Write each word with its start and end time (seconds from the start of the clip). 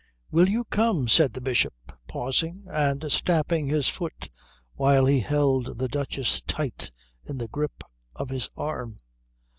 "Will 0.31 0.49
you 0.49 0.63
come?" 0.63 1.07
said 1.07 1.33
the 1.33 1.41
Bishop, 1.41 1.75
pausing 2.07 2.65
and 2.71 3.11
stamping 3.11 3.67
his 3.67 3.87
foot, 3.87 4.31
while 4.73 5.05
he 5.05 5.19
held 5.19 5.77
the 5.77 5.87
Duchess 5.87 6.41
tight 6.47 6.89
in 7.23 7.37
the 7.37 7.47
grip 7.47 7.83
of 8.15 8.29
his 8.29 8.49
arm. 8.57 8.97